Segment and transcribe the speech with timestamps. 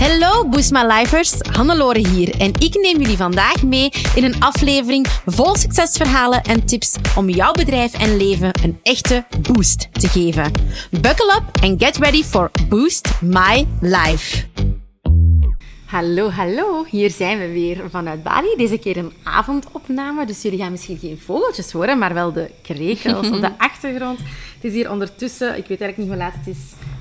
[0.00, 5.06] Hallo Boost My Lifers, Hannelore hier en ik neem jullie vandaag mee in een aflevering
[5.26, 10.52] vol succesverhalen en tips om jouw bedrijf en leven een echte boost te geven.
[10.90, 14.44] Buckle up and get ready for Boost My Life.
[15.86, 16.84] Hallo, hallo.
[16.88, 18.54] Hier zijn we weer vanuit Bali.
[18.56, 23.30] Deze keer een avondopname, dus jullie gaan misschien geen vogeltjes horen, maar wel de krekels
[23.30, 24.18] op de achtergrond.
[24.54, 26.58] Het is hier ondertussen, ik weet eigenlijk niet hoe laat het is,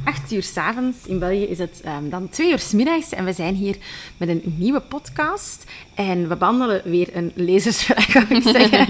[0.10, 0.98] acht uur s'avonds.
[1.06, 3.76] In België is het um, dan twee uur s middags en we zijn hier
[4.18, 5.64] met een nieuwe podcast.
[5.94, 8.88] En we behandelen weer een lezersvraag, zou ik zeggen.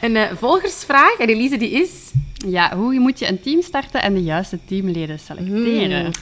[0.06, 1.16] een uh, volgersvraag.
[1.18, 2.10] En Elise, die is...
[2.46, 6.00] Ja, hoe moet je een team starten en de juiste teamleden selecteren?
[6.00, 6.12] Hmm.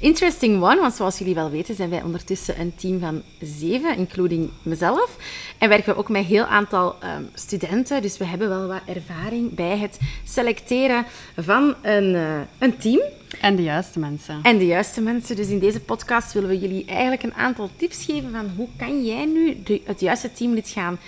[0.00, 4.50] Interesting one, want zoals jullie wel weten zijn wij ondertussen een team van zeven, including
[4.62, 5.16] mezelf.
[5.58, 8.80] En werken we ook met een heel aantal um, studenten, dus we hebben wel wat
[8.86, 11.06] ervaring bij het selecteren
[11.36, 13.00] van een, uh, een team.
[13.40, 14.38] En de juiste mensen.
[14.42, 15.36] En de juiste mensen.
[15.36, 19.04] Dus in deze podcast willen we jullie eigenlijk een aantal tips geven van hoe kan
[19.04, 20.98] jij nu de, het juiste teamlid gaan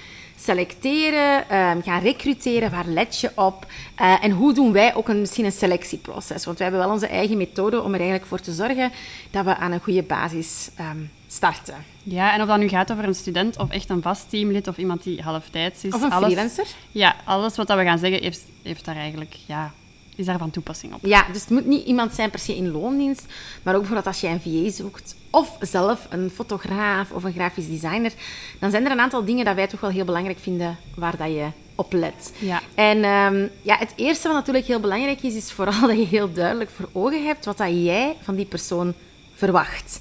[0.40, 3.66] selecteren, um, gaan recruteren, waar let je op
[4.00, 6.44] uh, en hoe doen wij ook een, misschien een selectieproces.
[6.44, 8.92] Want wij hebben wel onze eigen methode om er eigenlijk voor te zorgen
[9.30, 11.74] dat we aan een goede basis um, starten.
[12.02, 14.76] Ja, en of dat nu gaat over een student of echt een vast teamlid of
[14.76, 15.94] iemand die halftijds is.
[15.94, 16.66] Of een alles, freelancer.
[16.90, 19.36] Ja, alles wat dat we gaan zeggen heeft, heeft daar eigenlijk...
[19.46, 19.72] Ja,
[20.20, 20.98] is daar van toepassing op.
[21.02, 23.26] Ja, dus het moet niet iemand zijn per se in loondienst,
[23.62, 27.68] maar ook bijvoorbeeld als je een VA zoekt, of zelf een fotograaf of een grafisch
[27.68, 28.12] designer,
[28.58, 31.28] dan zijn er een aantal dingen dat wij toch wel heel belangrijk vinden waar dat
[31.28, 32.32] je op let.
[32.38, 32.60] Ja.
[32.74, 36.32] En um, ja, het eerste wat natuurlijk heel belangrijk is, is vooral dat je heel
[36.32, 38.94] duidelijk voor ogen hebt wat dat jij van die persoon
[39.34, 40.00] verwacht.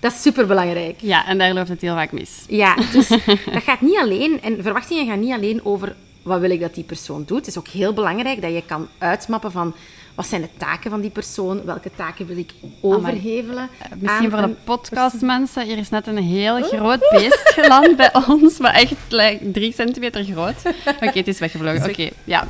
[0.00, 1.00] Dat is superbelangrijk.
[1.00, 2.44] Ja, en daar loopt het heel vaak mis.
[2.48, 3.08] Ja, dus
[3.54, 6.84] dat gaat niet alleen, en verwachtingen gaan niet alleen over wat wil ik dat die
[6.84, 7.38] persoon doet.
[7.38, 9.74] Het is ook heel belangrijk dat je kan uitmappen van
[10.14, 13.68] wat zijn de taken van die persoon, welke taken wil ik overhevelen.
[13.82, 18.58] Uh, misschien voor de podcastmensen, hier is net een heel groot beest geland bij ons,
[18.58, 20.56] maar echt like, drie centimeter groot.
[20.64, 21.80] Oké, okay, het is weggevlogen.
[21.80, 22.46] Oké, okay, ja.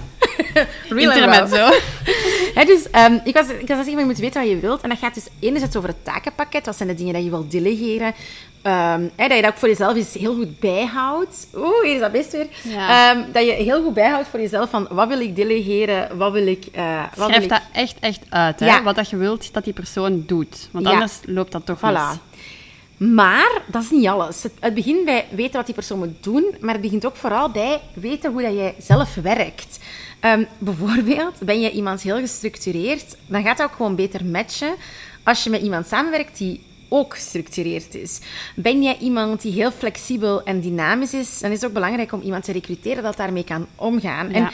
[0.89, 1.69] Intermezzo.
[2.55, 4.81] He, dus um, ik was, ik was zeggen, je moet weten wat je wilt.
[4.81, 6.67] En dat gaat dus enerzijds over het takenpakket.
[6.67, 8.15] Wat zijn de dingen dat je wilt delegeren?
[8.67, 11.47] Um, he, dat je dat ook voor jezelf eens heel goed bijhoudt.
[11.57, 12.47] Oeh, hier is dat best weer.
[12.63, 13.11] Ja.
[13.17, 16.47] Um, dat je heel goed bijhoudt voor jezelf van wat wil ik delegeren, wat wil
[16.47, 16.67] ik...
[16.77, 18.67] Uh, wat Schrijf wil dat echt, echt uit, hè?
[18.67, 18.83] Ja.
[18.83, 20.69] wat dat je wilt dat die persoon doet.
[20.71, 20.93] Want Ja.
[20.93, 22.19] anders loopt dat toch Voilà.
[22.97, 23.09] mis.
[23.15, 24.43] Maar dat is niet alles.
[24.43, 27.51] Het, het begint bij weten wat die persoon moet doen, maar het begint ook vooral
[27.51, 29.79] bij weten hoe dat jij zelf werkt.
[30.21, 34.75] Ehm, bijvoorbeeld, ben je iemand heel gestructureerd, dan gaat dat ook gewoon beter matchen
[35.23, 38.21] als je met iemand samenwerkt die ook gestructureerd is.
[38.57, 42.21] Ben jij iemand die heel flexibel en dynamisch is, dan is het ook belangrijk om
[42.21, 44.31] iemand te recruteren dat daarmee kan omgaan.
[44.31, 44.51] En.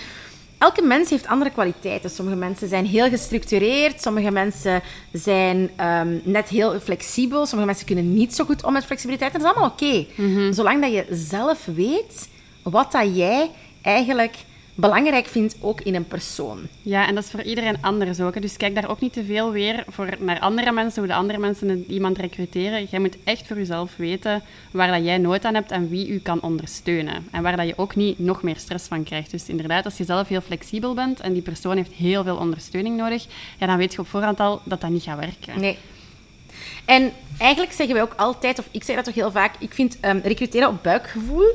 [0.59, 2.11] Elke mens heeft andere kwaliteiten.
[2.11, 4.83] Sommige mensen zijn heel gestructureerd, sommige mensen
[5.13, 9.35] zijn ehm, net heel flexibel, sommige mensen kunnen niet zo goed om met flexibiliteit.
[9.35, 10.07] En dat is allemaal oké.
[10.53, 12.29] Zolang dat je zelf weet
[12.63, 13.51] wat dat jij
[13.83, 14.35] eigenlijk
[14.81, 16.59] belangrijk vindt, ook in een persoon.
[16.83, 18.35] Ja, en dat is voor iedereen anders ook.
[18.35, 18.41] hè.
[18.41, 21.39] Dus kijk daar ook niet te veel weer voor naar andere mensen, hoe de andere
[21.39, 22.87] mensen iemand recruteren.
[22.91, 26.19] Jij moet echt voor jezelf weten waar dat jij nood aan hebt en wie u
[26.19, 27.27] kan ondersteunen.
[27.31, 29.31] En waar dat je ook niet nog meer stress van krijgt.
[29.31, 32.97] Dus inderdaad, als je zelf heel flexibel bent en die persoon heeft heel veel ondersteuning
[32.97, 33.27] nodig,
[33.59, 35.61] ja, dan weet je op voorhand al dat dat niet gaat werken.
[35.61, 35.79] Nee.
[36.85, 40.01] En eigenlijk zeggen wij ook altijd, of ik zeg dat toch heel vaak, ik vind
[40.01, 41.47] ehm, recruteren op buikgevoel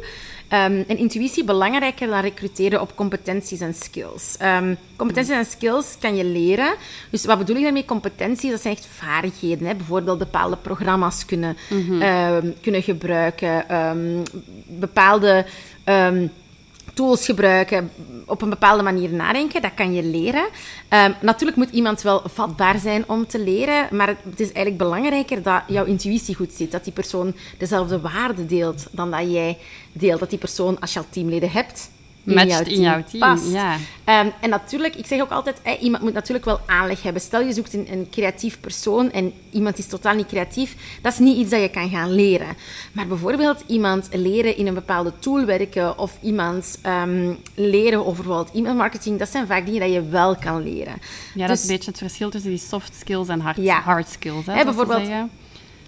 [0.48, 4.36] ehm, en intuïtie belangrijker dan recruteren op competenties en skills.
[4.38, 6.76] Ehm, competenties en skills kan je leren.
[7.10, 7.86] Dus wat bedoel ik daarmee?
[7.86, 9.68] Competenties, dat zijn echt vaardigheden.
[9.68, 9.76] Hè?
[9.76, 11.58] Bijvoorbeeld bepaalde programma's kunnen,
[12.00, 13.66] ehm, kunnen gebruiken,
[14.66, 15.46] bepaalde...
[16.96, 17.92] tools gebruiken,
[18.26, 20.46] op een bepaalde manier nadenken, dat kan je leren.
[20.88, 24.78] Ehm, natuurlijk moet iemand wel vatbaar zijn om te leren, maar het, het is eigenlijk
[24.78, 29.58] belangrijker dat jouw intuïtie goed zit, dat die persoon dezelfde waarden deelt dan dat jij
[29.92, 31.90] deelt, dat die persoon, als je al teamleden hebt,
[32.34, 33.52] Matcht in jouw team, past.
[33.52, 33.78] ja.
[34.04, 37.22] Ehm, en natuurlijk, ik zeg ook altijd, iemand moet natuurlijk wel aanleg hebben.
[37.22, 40.76] Stel, je zoekt een, een creatief persoon en iemand is totaal niet creatief.
[41.02, 42.48] Dat is niet iets dat je kan gaan leren.
[42.92, 48.56] Maar bijvoorbeeld iemand leren in een bepaalde tool werken of iemand ehm, leren over bijvoorbeeld
[48.56, 50.94] e-mailmarketing, dat zijn vaak dingen dat je wel kan leren.
[51.34, 53.80] Ja, dat Dus- is een beetje het verschil tussen die soft skills en hard, Ja.
[53.82, 54.46] hard skills.
[54.46, 55.08] Hè, bijvoorbeeld-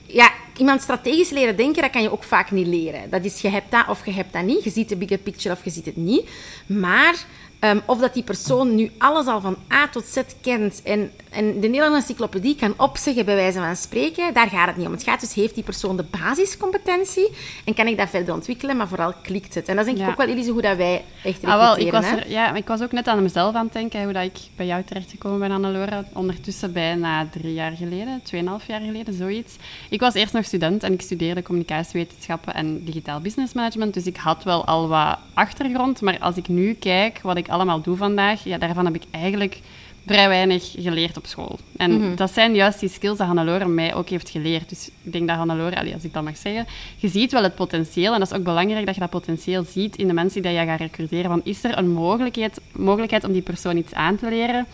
[0.05, 3.09] ja, iemand strategisch leren denken, dat kan je ook vaak niet leren.
[3.09, 4.63] Dat is, je hebt dat of je hebt dat niet.
[4.63, 6.29] Je ziet de bigger picture of je ziet het niet.
[6.65, 7.25] Maar
[7.59, 11.45] Ehm, of dat die persoon nu alles al van A tot Z kent en, en
[11.45, 14.91] de Nederlandse encyclopedie kan opzeggen bij wijze van spreken, daar gaat het niet om.
[14.91, 17.29] Het gaat dus, heeft die persoon de basiscompetentie
[17.65, 19.67] en kan ik dat verder ontwikkelen, maar vooral klikt het.
[19.67, 21.43] En dat is denk ik ook wel, Elise, hoe dat wij echt.
[21.43, 24.03] Ah, wel, ik was er, ja, ik was ook net aan mezelf aan het denken,
[24.03, 26.05] hoe dat ik bij jou terechtgekomen ben, Annelore.
[26.13, 29.55] Ondertussen bijna drie jaar geleden, tweeënhalf jaar geleden, zoiets.
[29.89, 34.17] Ik was eerst nog student en ik studeerde communicatiewetenschappen en digitaal business management, dus ik
[34.17, 38.43] had wel al wat achtergrond, maar als ik nu kijk wat ik allemaal doe vandaag,
[38.43, 39.59] ja, daarvan heb ik eigenlijk
[40.05, 41.59] vrij weinig geleerd op school.
[41.77, 42.15] En Mhm.
[42.15, 44.69] dat zijn juist die skills dat Hannelore mij ook heeft geleerd.
[44.69, 46.65] Dus ik denk dat Hannelore, allee, als ik dat mag zeggen,
[46.97, 48.13] je ziet wel het potentieel.
[48.13, 50.65] En dat is ook belangrijk dat je dat potentieel ziet in de mensen die je
[50.65, 51.29] gaat recruteren.
[51.29, 54.65] Want is er een mogelijkheid, mogelijkheid om die persoon iets aan te leren,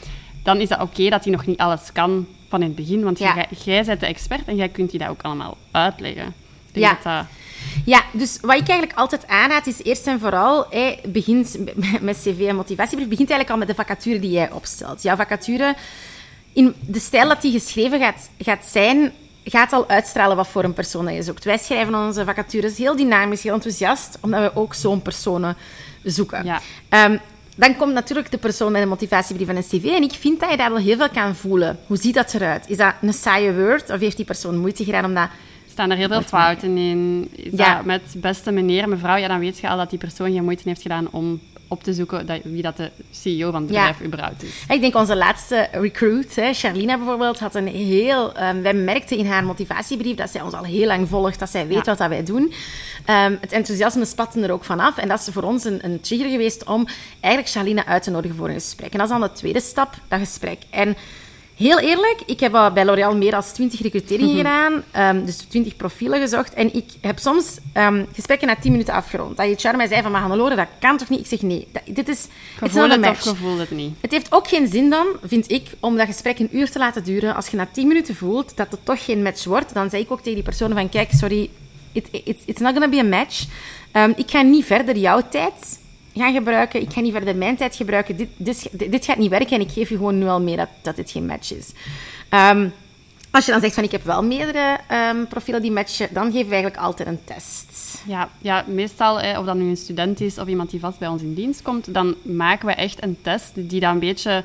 [0.44, 3.04] dan is dat oké dat hij nog niet alles kan van in het begin.
[3.04, 3.36] Want Ja.
[3.36, 6.28] jij, jij bent de expert en jij kunt die dat ook allemaal uitleggen.
[6.68, 6.94] Ik denk Ja.
[6.94, 7.26] dat dat-
[7.86, 11.58] Ja, dus wat ik eigenlijk altijd aanraad is eerst en vooral, hey, begint
[12.02, 15.04] met cv en motivatiebrief, begint eigenlijk al met de vacature die jij opstelt.
[15.04, 15.76] Jouw vacature,
[16.54, 19.12] in de stijl dat die geschreven gaat, gaat zijn,
[19.44, 21.44] gaat al uitstralen wat voor een persoon dat je zoekt.
[21.44, 25.58] Wij schrijven onze vacatures heel dynamisch, heel enthousiast, omdat we ook zo'n personen
[26.04, 26.46] zoeken.
[26.46, 26.62] Ja.
[26.90, 27.18] Ehm,
[27.56, 29.86] dan komt natuurlijk de persoon met een motivatiebrief en een cv.
[29.86, 31.80] En ik vind dat je daar wel heel veel kan voelen.
[31.88, 32.70] Hoe ziet dat eruit?
[32.70, 33.90] Is dat een saaie word?
[33.90, 35.30] Of heeft die persoon moeite gedaan om dat...
[35.74, 37.30] staan er heel veel fouten in.
[37.36, 37.76] Is Ja.
[37.76, 40.62] dat met beste meneer, mevrouw, ja, dan weet je al dat die persoon geen moeite
[40.66, 43.78] heeft gedaan om op te zoeken dat, wie dat de CEO van het Ja.
[43.88, 44.64] bedrijf überhaupt is.
[44.70, 48.34] Ik denk onze laatste recruit, hè, Charlina bijvoorbeeld, had een heel...
[48.34, 51.68] ehm, wij merkten in haar motivatiebrief dat zij ons al heel lang volgt, dat zij
[51.68, 51.84] weet Ja.
[51.84, 52.54] wat dat wij doen.
[53.06, 54.98] Ehm, het enthousiasme spatte er ook vanaf.
[54.98, 56.88] En dat is voor ons een, een trigger geweest om
[57.20, 58.92] eigenlijk Charlina uit te nodigen voor een gesprek.
[58.92, 60.58] En dat is dan de tweede stap, dat gesprek.
[60.70, 60.96] En
[61.58, 66.20] heel eerlijk, ik heb bij L'Oréal meer dan 20 recruteringen gedaan, ehm, dus 20 profielen
[66.20, 66.54] gezocht.
[66.54, 69.38] En ik heb soms ehm, gesprekken na 10 minuten afgerond.
[69.38, 71.20] Dat HR mij zei van, maar Hannelore, dat kan toch niet?
[71.20, 72.28] Ik zeg, nee, dat- dit is...
[72.60, 73.22] het of match.
[73.22, 73.94] gevoel het niet.
[74.02, 77.04] Het heeft ook geen zin dan, vind ik, om dat gesprek een uur te laten
[77.04, 77.36] duren.
[77.36, 80.12] Als je na tien minuten voelt dat het toch geen match wordt, dan zeg ik
[80.12, 81.50] ook tegen die persoon van, kijk, sorry,
[81.92, 83.46] it, it, it's not gonna be a match.
[83.92, 85.82] Ehm, ik ga niet verder jouw tijd
[86.14, 86.82] gaan gebruiken.
[86.82, 88.16] Ik ga niet verder mijn tijd gebruiken.
[88.16, 90.70] Dit, dit, dit gaat niet werken en ik geef je gewoon nu al mee dat,
[90.82, 91.72] dat dit geen match is.
[92.30, 92.68] Ehm,
[93.32, 96.48] als je dan zegt van, ik heb wel meerdere ehm, profielen die matchen, dan geven
[96.48, 98.02] we eigenlijk altijd een test.
[98.08, 101.22] Ja, ja meestal, of dat nu een student is of iemand die vast bij ons
[101.22, 104.44] in dienst komt, dan maken we echt een test die dan een beetje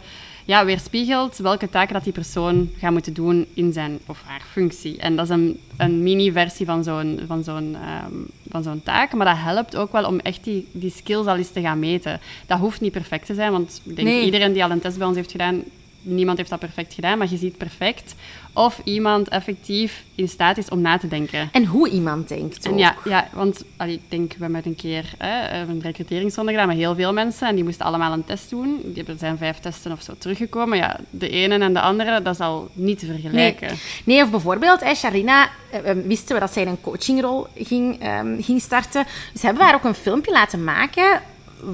[0.48, 4.98] ja, weerspiegelt welke taken dat die persoon gaat moeten doen in zijn of haar functie.
[4.98, 8.14] En dat is een, een mini-versie van zo'n van zo'n ehm,
[8.50, 11.50] van zo'n taak, maar dat helpt ook wel om echt die, die skills al eens
[11.50, 12.20] te gaan meten.
[12.46, 14.24] Dat hoeft niet perfect te zijn, want ik denk Nee.
[14.24, 15.62] iedereen die al een test bij ons heeft gedaan,
[16.02, 18.14] niemand heeft dat perfect gedaan, maar je ziet perfect
[18.58, 21.48] of iemand effectief in staat is om na te denken.
[21.52, 22.78] En hoe iemand denkt ook.
[22.78, 26.76] Ja, ja, want allee, ik denk, we hebben een keer hè, een recruteringsronde gedaan met
[26.76, 28.80] heel veel mensen en die moesten allemaal een test doen.
[28.84, 30.78] Die hebben- er zijn vijf testen of zo teruggekomen.
[30.78, 33.66] Ja, de ene en de andere, dat is al niet te vergelijken.
[33.68, 33.78] Nee.
[34.04, 38.42] nee, of bijvoorbeeld, hè, Sharina, eh, eh, wisten we dat zij een coachingrol ging, ehm,
[38.42, 39.06] ging starten.
[39.32, 41.20] Dus hebben we haar ook een filmpje laten maken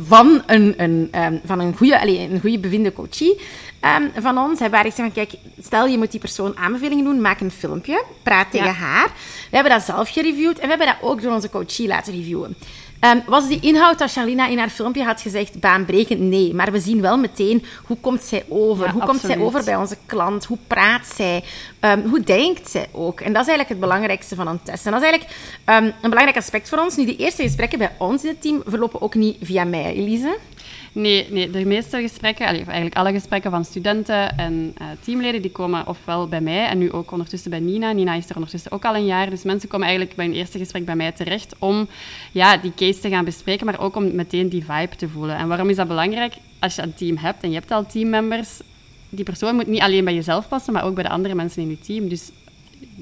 [0.06, 3.40] van een, een, ehm, van een goede, allee, een goede bevinde coachie
[3.80, 4.58] ehm, van ons.
[4.60, 5.32] Hebben we haar gezegd van, kijk,
[5.62, 8.72] stel je moet die persoon aanbevelingen doen, maak een filmpje, praat tegen Ja.
[8.72, 9.06] haar.
[9.50, 12.56] We hebben dat zelf gereviewd en we hebben dat ook door onze coachie laten reviewen.
[13.04, 16.20] Ehm, was die inhoud dat Charlina in haar filmpje had gezegd baanbrekend?
[16.20, 18.86] Nee, maar we zien wel meteen hoe komt zij over?
[18.86, 20.44] Ja, hoe komt zij over bij onze klant?
[20.44, 21.44] Hoe praat zij?
[21.80, 23.20] Ehm, hoe denkt zij ook?
[23.20, 24.86] En dat is eigenlijk het belangrijkste van een test.
[24.86, 26.96] En dat is eigenlijk ehm, een belangrijk aspect voor ons.
[26.96, 30.38] Nu, die eerste gesprekken bij ons in het team verlopen ook niet via mij, Elise.
[30.94, 35.86] Nee, nee, de meeste gesprekken, eigenlijk alle gesprekken van studenten en eh, teamleden, die komen
[35.86, 37.92] ofwel bij mij en nu ook ondertussen bij Nina.
[37.92, 40.58] Nina is er ondertussen ook al een jaar, dus mensen komen eigenlijk bij hun eerste
[40.58, 41.88] gesprek bij mij terecht om
[42.32, 45.36] ja, die case te gaan bespreken, maar ook om meteen die vibe te voelen.
[45.36, 46.34] En waarom is dat belangrijk?
[46.58, 48.60] Als je een team hebt en je hebt al teammembers,
[49.08, 51.68] die persoon moet niet alleen bij jezelf passen, maar ook bij de andere mensen in
[51.68, 52.08] je team.
[52.08, 52.30] Dus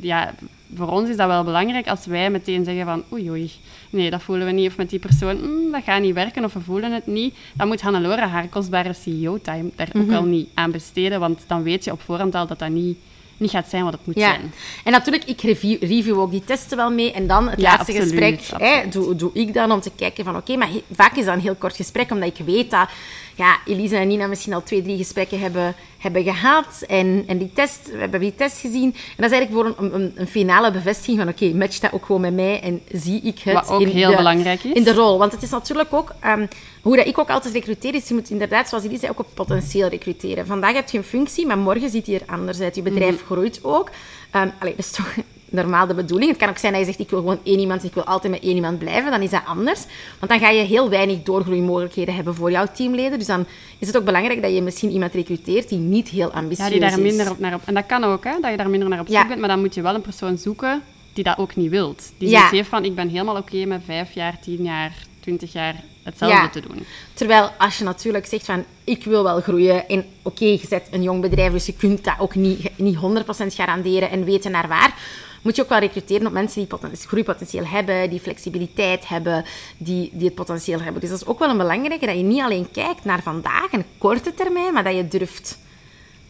[0.01, 0.35] ja,
[0.77, 3.51] voor ons is dat wel belangrijk als wij meteen zeggen van oei oei,
[3.91, 4.69] nee, dat voelen we niet.
[4.69, 7.35] Of met die persoon, "Mm, dat gaat niet werken of we voelen het niet.
[7.53, 11.21] Dan moet Hannelore haar kostbare CEO-time daar ook wel niet aan besteden.
[11.21, 12.99] Want dan weet je op voorhand al dat dat niet,
[13.37, 14.53] niet gaat zijn wat het moet Ja, zijn.
[14.85, 17.13] en natuurlijk, ik review, review ook die testen wel mee.
[17.13, 20.25] En dan het Ja, laatste absoluut, gesprek hè, doe, doe ik dan om te kijken
[20.25, 20.37] van...
[20.37, 22.89] Oké, maar vaak is dat een heel kort gesprek, omdat ik weet dat
[23.35, 26.85] ja, Elisa en Nina misschien al twee, drie gesprekken hebben, hebben gehad.
[26.89, 28.95] En, en die test, we hebben die test gezien.
[28.95, 31.29] En dat is eigenlijk voor een, een, een finale bevestiging van...
[31.29, 34.11] Oké, match dat ook gewoon met mij en zie ik het Wat ook in heel
[34.11, 34.73] de, belangrijk is.
[34.73, 35.19] in de rol.
[35.19, 36.15] Want het is natuurlijk ook...
[36.21, 36.47] ehm,
[36.83, 39.89] hoe dat ik ook altijd recruteer, is je moet inderdaad, zoals zei, ook op potentieel
[39.89, 40.47] recruteren.
[40.47, 42.75] Vandaag heb je een functie, maar morgen ziet die er anders uit.
[42.75, 43.25] Je bedrijf Mhm.
[43.25, 43.91] groeit ook.
[44.31, 45.15] Ehm allee, dat is toch
[45.53, 46.31] normaal de bedoeling.
[46.31, 48.33] Het kan ook zijn dat je zegt, ik wil gewoon één iemand, ik wil altijd
[48.33, 49.11] met één iemand blijven.
[49.11, 49.85] Dan is dat anders.
[50.19, 53.19] Want dan ga je heel weinig doorgroeimogelijkheden hebben voor jouw teamleden.
[53.19, 53.47] Dus dan
[53.79, 56.81] is het ook belangrijk dat je misschien iemand recruteert die niet heel ambitieus Ja, die
[56.81, 56.97] daar is.
[56.97, 57.61] minder op naar op...
[57.65, 59.27] En dat kan ook, hè, dat je daar minder naar op zoek Ja.
[59.27, 59.41] bent.
[59.41, 60.83] Maar dan moet je wel een persoon zoeken
[61.13, 62.13] die dat ook niet wilt.
[62.19, 62.49] Die Ja.
[62.49, 64.93] heeft van, ik ben helemaal oké met vijf jaar, tien jaar,
[65.23, 66.49] twintig jaar hetzelfde Ja.
[66.49, 66.85] te doen.
[67.15, 69.89] Terwijl als je natuurlijk zegt van, ik wil wel groeien.
[69.89, 73.55] En oké, je zet een jong bedrijf, dus je kunt dat ook niet, niet 100%
[73.55, 74.95] garanderen en weten naar waar.
[75.43, 79.45] Moet je ook wel recruteren op mensen die poten- groeipotentieel hebben, die flexibiliteit hebben,
[79.77, 81.01] die, die het potentieel hebben.
[81.01, 83.85] Dus dat is ook wel een belangrijke, dat je niet alleen kijkt naar vandaag, een
[83.99, 85.59] korte termijn, maar dat je durft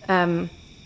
[0.07, 0.45] ehm,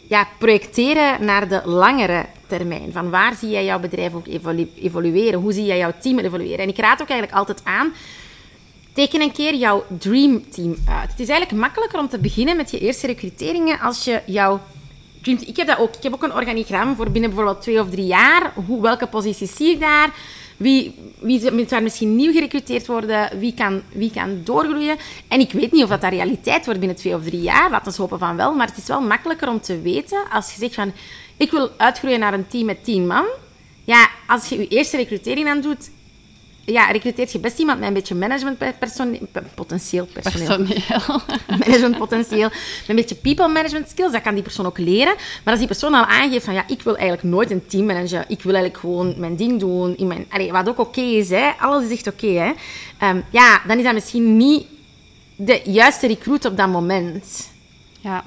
[0.09, 2.93] ja, projecteren naar de langere termijn.
[2.93, 5.41] Van waar zie jij jouw bedrijf ook evolu- evolueren?
[5.41, 6.59] Hoe zie jij jouw team evolueren?
[6.59, 7.93] En ik raad ook eigenlijk altijd aan,
[8.93, 11.11] teken een keer jouw dream team uit.
[11.11, 14.61] Het is eigenlijk makkelijker om te beginnen met je eerste recruteringen als je jouw
[15.23, 15.97] dream Ik heb dat ook.
[15.97, 18.53] Ik heb ook een organigram voor binnen bijvoorbeeld twee of drie jaar.
[18.67, 20.15] Hoe, welke posities zie ik daar?
[20.57, 23.39] Wie, wie zou daar misschien nieuw gerecruiteerd worden?
[23.39, 24.97] Wie kan, wie kan doorgroeien?
[25.29, 27.71] En ik weet niet of dat, dat realiteit wordt binnen twee of drie jaar.
[27.71, 28.55] Laten we hopen van wel.
[28.55, 30.93] Maar het is wel makkelijker om te weten als je zegt van...
[31.37, 33.25] Ik wil uitgroeien naar een team met tien man.
[33.85, 35.91] Ja, als je je eerste recrutering aan doet...
[36.67, 39.29] Ja, recruteert je best iemand met een beetje managementpersoneel...
[39.55, 41.21] Potentieel personeel Personeel.
[41.59, 45.15] managementpotentieel, met een beetje people management skills, dat kan die persoon ook leren.
[45.15, 48.25] Maar als die persoon al aangeeft van ja, ik wil eigenlijk nooit een team managen,
[48.29, 51.51] ik wil eigenlijk gewoon mijn ding doen, in mijn, allee, wat ook oké is, hè,
[51.59, 52.53] alles is echt oké, hè.
[52.99, 54.67] Ehm, ja, dan is dat misschien niet
[55.37, 57.51] de juiste recruit op dat moment.
[58.01, 58.25] Ja.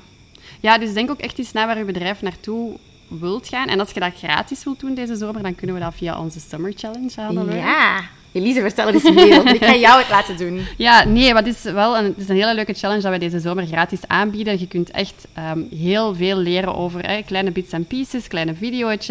[0.60, 2.77] ja, dus denk ook echt eens na waar je bedrijf naartoe
[3.08, 3.67] wilt gaan.
[3.67, 6.39] En als je dat gratis wilt doen deze zomer, dan kunnen we dat via onze
[6.39, 7.55] Summer Challenge halen.
[7.55, 8.17] Ja.
[8.31, 9.55] Elise, vertel er eens meer over.
[9.55, 10.59] Ik ga jou het laten doen.
[10.77, 13.19] Ja, nee, maar het is wel een, het is een hele leuke challenge dat wij
[13.19, 14.59] deze zomer gratis aanbieden.
[14.59, 19.09] Je kunt echt ehm, heel veel leren over kleine bits en pieces, kleine video's,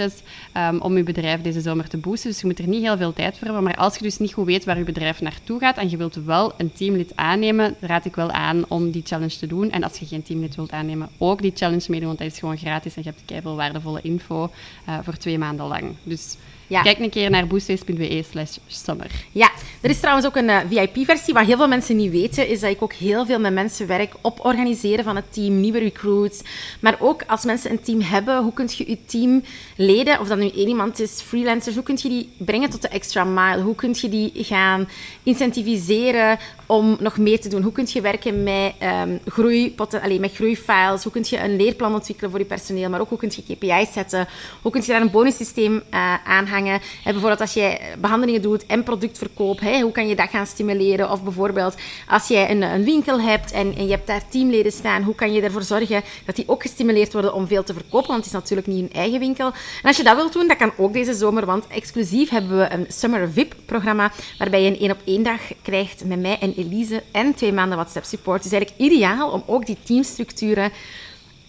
[0.53, 2.31] ehm, om je bedrijf deze zomer te boosten.
[2.31, 3.65] Dus je moet er niet heel veel tijd voor hebben.
[3.65, 6.15] Maar als je dus niet goed weet waar je bedrijf naartoe gaat en je wilt
[6.15, 9.71] wel een teamlid aannemen, raad ik wel aan om die challenge te doen.
[9.71, 12.59] En als je geen teamlid wilt aannemen, ook die challenge meedoen, want dat is gewoon
[12.59, 14.51] gratis en je hebt keiveel waardevolle info
[14.85, 15.85] eh, voor twee maanden lang.
[16.03, 16.37] Dus
[16.69, 16.83] Ja.
[16.83, 19.11] kijk een keer naar boostways.be slash summer.
[19.33, 21.35] Ja, er is trouwens ook een eh, VIP-versie.
[21.35, 24.15] Wat heel veel mensen niet weten, is dat ik ook heel veel met mensen werk
[24.21, 26.43] op organiseren van het team, nieuwe recruits.
[26.81, 30.49] Maar ook als mensen een team hebben, hoe kun je je teamleden, of dat nu
[30.49, 33.63] één iemand is, freelancers, hoe kun je die brengen tot de extra mile?
[33.63, 34.89] Hoe kun je die gaan
[35.23, 37.63] incentiviseren om nog meer te doen?
[37.63, 41.03] Hoe kun je werken met, ehm groei, allee, met groeifiles?
[41.03, 42.89] Hoe kun je een leerplan ontwikkelen voor je personeel?
[42.89, 44.29] Maar ook hoe kun je KPI's zetten?
[44.63, 46.81] Hoe kun je daar een bonussysteem eh, aanhangen?
[47.05, 51.11] Hè, bijvoorbeeld als jij behandelingen doet en productverkoop, hè, hoe kan je dat gaan stimuleren?
[51.11, 51.75] Of bijvoorbeeld
[52.09, 55.33] als jij een, een winkel hebt en, en je hebt daar teamleden staan, hoe kan
[55.33, 58.09] je ervoor zorgen dat die ook gestimuleerd worden om veel te verkopen?
[58.09, 59.47] Want het is natuurlijk niet hun eigen winkel.
[59.47, 62.73] En als je dat wilt doen, dat kan ook deze zomer, want exclusief hebben we
[62.73, 67.03] een Summer VIP-programma waarbij je een één op één dag krijgt met mij en Elise
[67.11, 68.45] en twee maanden WhatsApp support.
[68.45, 70.73] Het is eigenlijk ideaal om ook die teamstructuren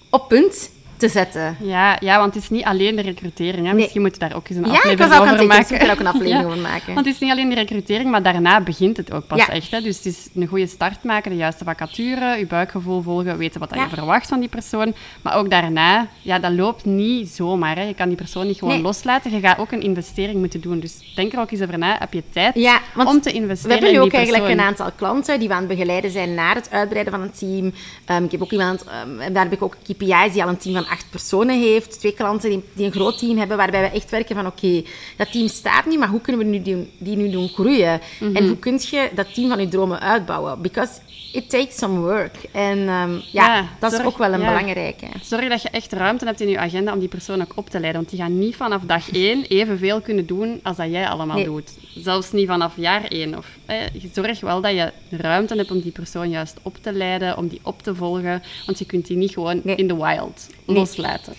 [0.10, 1.58] op punt te zetten.
[1.60, 3.56] Ja, ja, want het is niet alleen de recrutering.
[3.66, 3.72] Hè.
[3.74, 3.74] Nee.
[3.82, 5.48] Misschien moet je daar ook eens een Ja, ik aflevering was ook over maken.
[5.58, 6.48] misschien moet je daar ook een aflevering Ja.
[6.48, 6.94] over maken.
[6.94, 9.48] Want het is niet alleen de recrutering, maar daarna begint het ook pas Ja.
[9.50, 9.72] echt.
[9.72, 9.82] Hè.
[9.82, 13.76] Dus het is een goede start maken, de juiste vacature, je buikgevoel volgen, weten wat
[13.76, 13.84] Ja.
[13.84, 14.94] je verwacht van die persoon.
[15.22, 17.76] Maar ook daarna, ja, dat loopt niet zomaar.
[17.76, 17.84] Hè.
[17.84, 18.84] Je kan die persoon niet gewoon Nee.
[18.84, 19.32] loslaten.
[19.32, 20.80] Je gaat ook een investering moeten doen.
[20.80, 21.96] Dus denk er ook eens over na.
[22.00, 24.64] Heb je tijd Ja, om te We investeren hebben nu in ook die eigenlijk persoon?
[24.66, 27.74] een aantal klanten die we aan het begeleiden zijn naar het uitbreiden van een team.
[28.06, 28.84] Ehm, ik heb ook iemand,
[29.20, 32.00] en daar heb ik ook KPI's die al een team van acht personen heeft.
[32.00, 34.84] Twee klanten die, een groot team hebben, waarbij we echt werken van oké,
[35.18, 38.02] dat team staat niet, maar hoe kunnen we nu die, die nu doen groeien?
[38.20, 38.36] Mhm.
[38.36, 40.62] En hoe kun je dat team van je dromen uitbouwen?
[40.62, 40.92] Because
[41.34, 42.36] it takes some work.
[42.52, 44.48] En ehm, ja, Ja, dat is ook wel een ja.
[44.48, 45.06] belangrijke.
[45.24, 47.80] Zorg dat je echt ruimte hebt in je agenda om die persoon ook op te
[47.80, 48.02] leiden.
[48.02, 51.46] Want die gaan niet vanaf dag één evenveel kunnen doen als dat jij allemaal Nee.
[51.46, 51.72] doet.
[51.96, 53.38] Zelfs niet vanaf jaar één.
[53.38, 53.78] Of, eh,
[54.14, 57.60] zorg wel dat je ruimte hebt om die persoon juist op te leiden, om die
[57.64, 58.44] op te volgen.
[58.66, 59.76] Want je kunt die niet gewoon Nee.
[59.76, 60.78] in the wild Nee.
[60.80, 61.34] Loslaten.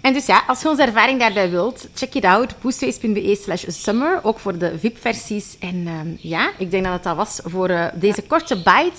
[0.00, 2.54] En dus ja, als je onze ervaring daarbij wilt, check it out.
[2.60, 5.56] boostways.be slash summer, ook voor de VIP-versies.
[5.60, 8.90] En ehm, ja, ik denk dat het dat was voor eh, deze korte bite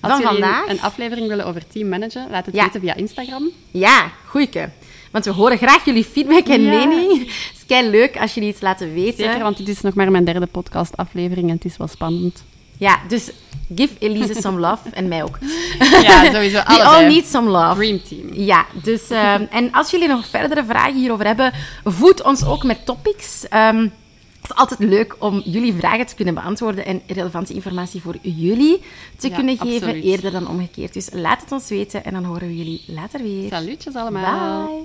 [0.00, 0.68] Als van jullie vandaag.
[0.68, 2.64] een aflevering willen over team managen, laat het Ja.
[2.64, 3.50] weten via Instagram.
[3.70, 4.68] Ja, goeieke.
[5.10, 6.70] Want we horen graag jullie feedback en Ja.
[6.86, 7.18] mening.
[7.18, 9.24] Het is leuk als jullie iets laten weten.
[9.24, 12.44] Zeker, want dit is nog maar mijn derde podcast-aflevering en het is wel spannend.
[12.78, 13.30] Ja, dus
[13.74, 15.38] give Elise some love en mij ook.
[16.02, 16.58] Ja, sowieso.
[16.68, 17.74] We all need some love.
[17.74, 18.32] Dream team.
[18.32, 21.52] Ja, dus, ehm, en als jullie nog verdere vragen hierover hebben,
[21.84, 23.48] voed ons ook met topics.
[23.48, 23.78] Ehm,
[24.40, 28.82] het is altijd leuk om jullie vragen te kunnen beantwoorden en relevante informatie voor jullie
[29.18, 30.04] te Ja, kunnen geven, absoluut.
[30.04, 30.92] eerder dan omgekeerd.
[30.92, 33.48] Dus laat het ons weten en dan horen we jullie later weer.
[33.48, 34.66] Salutjes allemaal.
[34.66, 34.84] Bye.